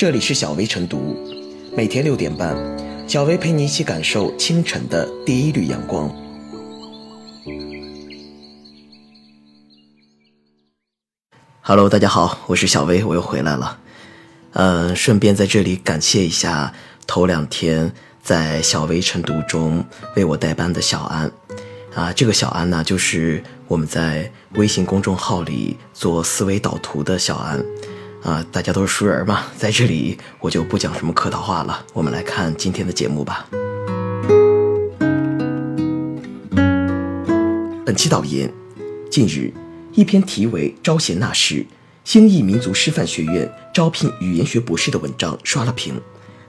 [0.00, 1.14] 这里是小薇晨读，
[1.76, 2.56] 每天六点半，
[3.06, 6.10] 小薇陪你一起感受清晨的第一缕阳光。
[11.60, 13.78] Hello，大家好，我是小薇，我又回来了。
[14.52, 16.72] 嗯，顺便在这里感谢一下
[17.06, 17.92] 头两天
[18.22, 19.84] 在小薇晨读中
[20.16, 21.30] 为我代班的小安。
[21.94, 27.62] 啊，这个小安呢，就是我们在微信公众号里做思维导图的小安。
[28.22, 31.84] 啊，大家都是熟人嘛，在这里我就不讲什么客套话了。
[31.94, 33.46] 我们来看今天的节目吧。
[37.84, 38.52] 本期导言：
[39.10, 39.52] 近日，
[39.94, 41.66] 一篇题为《招贤纳士，
[42.04, 46.00] 兴义民族师范学院招聘语言学博士》的文章刷了屏。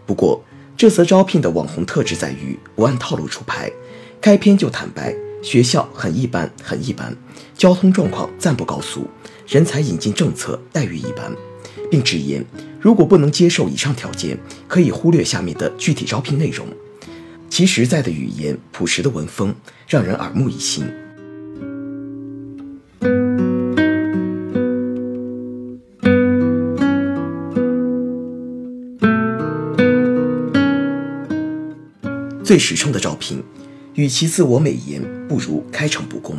[0.05, 0.43] 不过，
[0.75, 3.71] 这则招聘的网红特质在于不按套路出牌，
[4.19, 7.15] 开篇就坦白学校很一般，很一般，
[7.57, 9.07] 交通状况暂不高速，
[9.47, 11.33] 人才引进政策待遇一般。
[11.89, 12.45] 并直言，
[12.79, 14.37] 如果不能接受以上条件，
[14.67, 16.65] 可以忽略下面的具体招聘内容。
[17.49, 19.53] 其实在的语言，朴实的文风，
[19.87, 20.85] 让人耳目一新。
[32.43, 33.41] 最实诚的招聘，
[33.95, 36.37] 与其自我美言，不如开诚布公。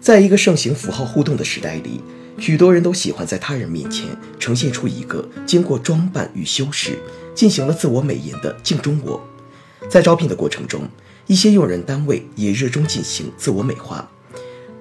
[0.00, 2.00] 在一个盛行符号互动的时代里。
[2.38, 4.06] 许多人都喜欢在他人面前
[4.38, 6.98] 呈现出一个经过装扮与修饰、
[7.34, 9.20] 进行了自我美颜的镜中我。
[9.88, 10.88] 在招聘的过程中，
[11.26, 14.08] 一些用人单位也热衷进行自我美化。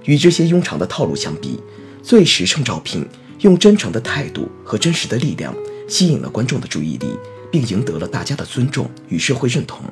[0.06, 1.60] 与这些庸常的套路相比，
[2.02, 3.08] 最实诚招聘
[3.42, 5.54] 用真诚的态度和真实的力量
[5.88, 7.16] 吸引了观众的注意力，
[7.52, 9.84] 并赢得了大家的尊重与社会认同。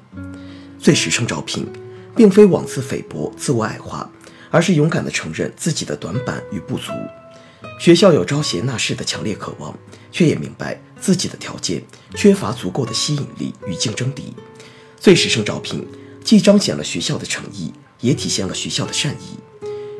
[0.79, 1.67] 最实诚招聘，
[2.15, 4.09] 并非妄自菲薄、自我矮化，
[4.49, 6.91] 而是勇敢地承认自己的短板与不足。
[7.79, 9.77] 学校有招贤纳士的强烈渴望，
[10.11, 11.81] 却也明白自己的条件
[12.15, 14.33] 缺乏足够的吸引力与竞争力。
[14.99, 15.87] 最时尚招聘
[16.23, 19.39] 既彰显了学校的诚意，也体现了学校的善意。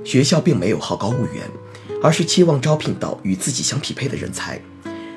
[0.05, 1.49] 学校并没有好高骛远，
[2.01, 4.61] 而是期望招聘到与自己相匹配的人才。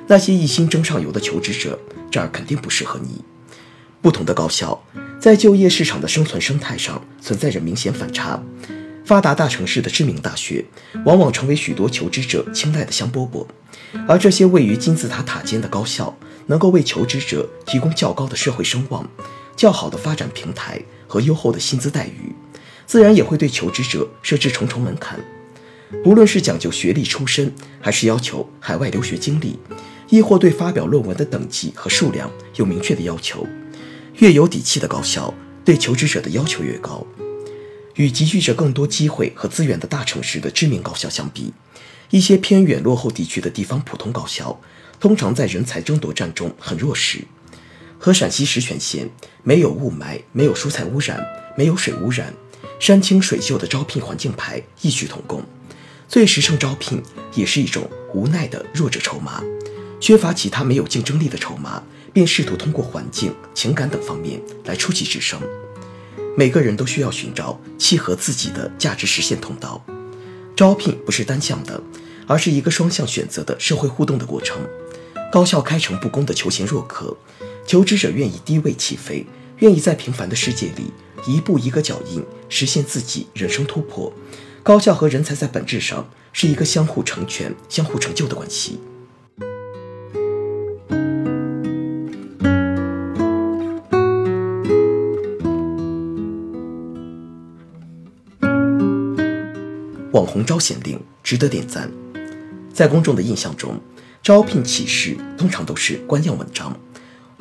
[0.06, 1.78] 那些一心争上游的求职者，
[2.11, 3.25] 这儿肯定不适合你。
[4.00, 4.84] 不同的高校
[5.21, 8.43] 在就业市场的生存生态上存在着明显反差。
[9.05, 10.65] 发达大城市的知名大学，
[11.05, 13.45] 往往成为许多求职者青睐的香饽饽，
[14.07, 19.09] 而这些位于金字塔塔尖的高校，能够为求职者提供较高的社会声望、
[19.57, 22.33] 较好的发展平台和优厚的薪资待遇，
[22.87, 25.19] 自然也会对求职者设置重重门槛。
[26.03, 29.59] 不论是讲究学历出身，还是要求海外留学经历，
[30.09, 33.47] 亦或对发表论文的等级和数量有明确的要求，
[34.19, 35.34] 越有底气的高校，
[35.65, 37.05] 对求职者的要求越高。
[37.94, 41.53] 与集聚着更多机会和资源的大城市的知名高校相比，
[42.10, 44.60] 一些偏远落后地区的地方普通高校，
[44.98, 47.25] 通常在人才争夺战中很弱势。
[47.98, 49.08] 和陕西石泉县
[49.42, 51.25] 没有雾霾、没有蔬菜污染、
[51.56, 52.34] 没有水污染、
[52.80, 55.42] 山清水秀的招聘环境牌异曲同工。
[56.09, 57.00] 最实诚招聘
[57.34, 59.42] 也是一种无奈的弱者筹码，
[60.00, 61.82] 缺乏其他没有竞争力的筹码，
[62.12, 65.41] 便试图通过环境、情感等方面来出奇制胜。
[66.34, 69.84] 每个人都需要寻找契合自己的价值实现通道。
[70.56, 71.82] 招聘不是单向的，
[72.26, 74.59] 而是一个双向选择的社会互动的过程。
[75.31, 77.16] 高校开诚布公的求贤若渴，
[77.66, 79.26] 求职者愿意低位起飞，
[79.59, 80.92] 愿意在平凡的世界里
[81.26, 84.12] 一步一个脚印实现自己人生突破。
[84.62, 88.78] 高校和人才在本质上是一个相互成全、相互成就的关系。
[100.44, 101.91] 招贤令值得点赞。
[102.72, 103.80] 在公众的印象中，
[104.22, 106.78] 招聘启事通常都是官样文章，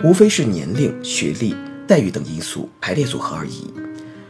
[0.03, 1.55] 无非是年龄、学历、
[1.87, 3.71] 待遇等因素排列组合而已。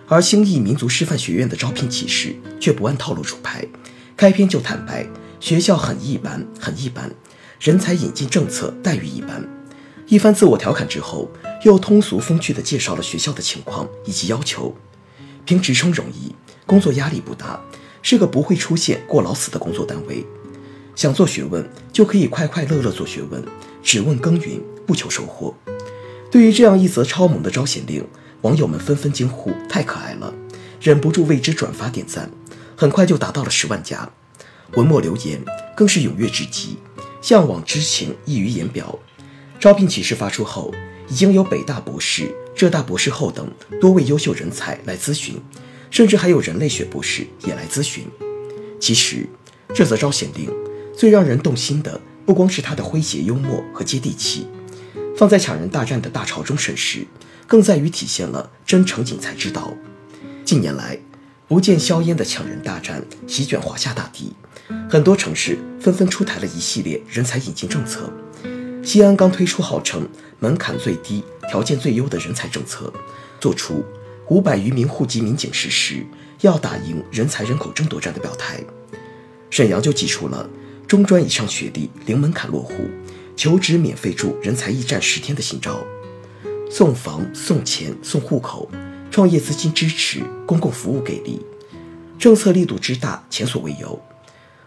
[0.07, 3.65] 而兴义民族师范学院的招聘启事却不按套路出牌，
[4.17, 5.07] 开篇就坦白
[5.39, 7.09] 学校很一般，很一般，
[7.59, 9.47] 人才引进政策待遇一般。
[10.07, 11.31] 一番自我调侃之后，
[11.63, 14.75] 又通俗风趣地介绍了学校的情况以及要求。
[15.45, 16.35] 评职称容易，
[16.65, 17.59] 工作压力不大。
[18.01, 20.25] 是个不会出现过劳死的工作单位，
[20.95, 23.43] 想做学问就可以快快乐乐做学问，
[23.83, 25.55] 只问耕耘不求收获。
[26.31, 28.05] 对于这样一则超萌的招贤令，
[28.41, 30.33] 网友们纷纷惊呼太可爱了，
[30.79, 32.31] 忍不住为之转发点赞，
[32.75, 34.09] 很快就达到了十万加。
[34.75, 35.43] 文末留言
[35.75, 36.77] 更是踊跃至极，
[37.21, 38.97] 向往之情溢于言表。
[39.59, 40.73] 招聘启事发出后，
[41.09, 45.35] 已经有北大博士、浙大博士后等多位优秀人才来咨询。
[45.91, 48.05] 甚至还有人类学博士也来咨询。
[48.79, 49.27] 其实，
[49.75, 50.49] 这则招贤令
[50.97, 54.47] 最让人动心的，不光是他的诙谐幽默和接地气，
[55.15, 57.05] 放在抢人大战的大潮中审视，
[57.45, 59.73] 更在于体现了真诚引才之道。
[60.43, 60.97] 近年来，
[61.47, 64.33] 不见硝烟的抢人大战席卷华夏大地，
[64.89, 68.11] 很多城市纷纷出台了一系列人才引进政策。
[68.83, 70.07] 西安刚推出号称
[70.39, 72.91] 门槛最低、条件最优的人才政策，
[73.39, 73.85] 做出
[74.29, 76.05] 五百余名户籍民警实施，
[76.41, 78.63] 要打赢人才人口争夺战的表态。
[79.49, 80.49] 沈阳就祭出了
[80.87, 82.73] 中专以上学历零门槛落户。
[83.35, 85.83] 求职免费住人才驿站十天的新招，
[86.69, 88.69] 送房送钱送户口，
[89.09, 91.41] 创业资金支持，公共服务给力，
[92.19, 93.99] 政策力度之大前所未有。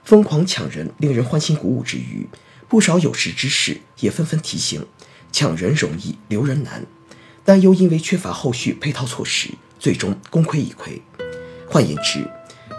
[0.03, 2.27] 疯狂抢人令人欢欣鼓舞之余，
[2.67, 4.85] 不少有识之士也纷纷提醒：
[5.31, 6.85] 抢人容易留人难，
[7.45, 11.01] 但又因为缺乏后续配套措施，最终功亏一篑。
[11.69, 12.27] 换言之，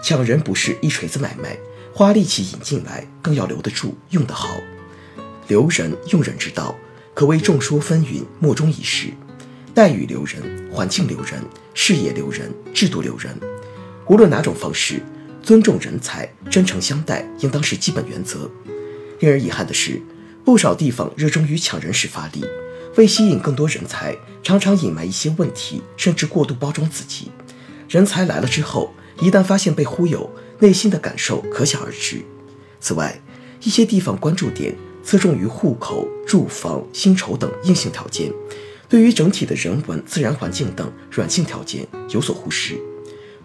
[0.04, 1.58] 抢人不是一锤子买卖，
[1.94, 4.60] 花力气引进来，更要留得住，用得好。
[5.48, 6.76] 留人用人之道，
[7.14, 9.10] 可谓众说纷纭，莫衷一是。
[9.74, 13.38] 待遇留人，环境留人，事业留人，制度留人，
[14.08, 15.04] 无论哪种方式，
[15.44, 18.50] 尊重人才，真诚相待，应当是基本原则。
[19.20, 20.02] 令人遗憾的是，
[20.46, 22.46] 不少地方热衷于抢人时发力，
[22.96, 27.32] 为吸引更多人才，常常隐瞒一些问题，甚至过度包装自己。
[27.90, 32.24] 人才来了之后，一旦发现被忽悠，内心的感受可想而知。
[32.80, 33.22] 此外，
[33.62, 34.76] 一些地方关注点。
[35.08, 38.34] 侧重于户口、住房、薪酬等硬性条件，
[38.90, 42.76] 对于整体的人文、自然环境等软性条件有所忽视。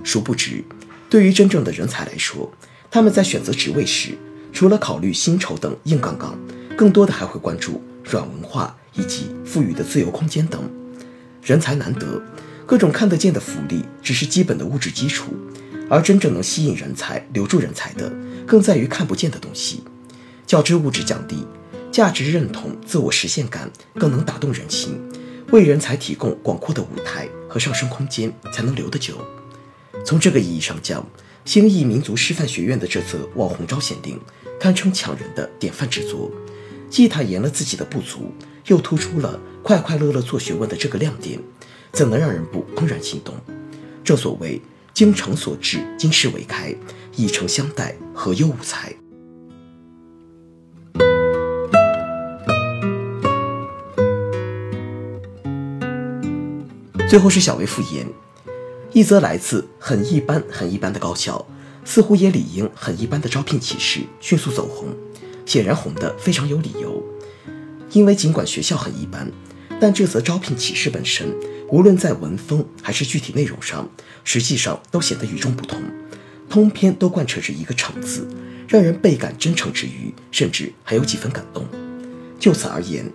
[0.03, 0.65] 殊不知，
[1.11, 2.51] 对于真正的人才来说，
[2.91, 4.17] 他们在选择职位时，
[4.55, 6.35] 除了考虑薪酬等硬杠杠，
[6.75, 10.71] 更多的还会关注软文化以及赋予的自由空间等。
[11.43, 12.23] 人才难得，
[12.67, 15.33] 各种看得见的福利只是基本的物质基础，
[15.89, 18.13] 而真正能吸引人才、留住人才的，
[18.47, 19.83] 更在于看不见的东西。
[20.47, 21.47] 较之物质奖励，
[21.91, 25.01] 价值认同、自我实现感更能打动人心，
[25.51, 29.17] 为人才提供广阔的舞台和上升空间，才能留得久。
[30.05, 31.07] 从这个意义上讲，
[31.45, 34.21] 兴义民族师范学院的这则网红招贤令，
[34.61, 36.31] 堪称抢人的典范之作，
[36.91, 38.33] 既坦言了自己的不足，
[38.67, 41.41] 又突出了快快乐乐做学问的这个亮点，
[41.93, 43.35] 怎能让人不怦然心动？
[44.03, 44.61] 正所谓
[44.93, 46.75] 精诚所至，金石为开，
[47.15, 48.93] 以诚相待，何忧无才？
[57.09, 58.05] 最后是小微复言，
[58.93, 61.47] 一则来自很一般很一般的高校，
[61.85, 64.89] 似乎也理应很一般的招聘启事迅速走红，
[65.51, 67.03] 显然红得非常有理由。
[67.91, 69.29] 因为尽管学校很一般，
[69.81, 71.35] 但这则招聘启事本身，
[71.71, 73.91] 无论在文风还是具体内容上，
[74.23, 75.83] 实际上都显得与众不同，
[76.49, 78.29] 通篇都贯彻着一个诚字，
[78.69, 81.67] 让人倍感真诚之余，甚至还有几分感动。
[82.39, 83.11] 就此而言，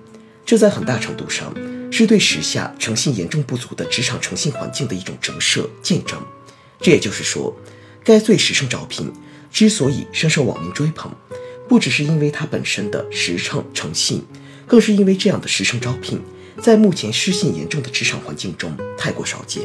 [0.45, 1.53] 这在很大程度上。
[1.91, 6.21] 是对时下诚信严重不足的职场诚信环境的一种折射见证。
[6.81, 7.55] 这也就是说，
[8.03, 9.09] 该最时尚招聘
[9.49, 11.09] 之所以深受网民追捧，
[11.67, 14.23] 不只是因为它本身的实诚诚信，
[14.67, 16.21] 更是因为这样的时尚招聘
[16.61, 19.63] 在目前失信严重的职场环境中太过少见。